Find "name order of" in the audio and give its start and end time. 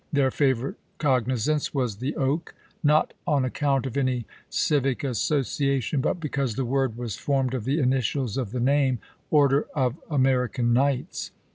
8.59-9.97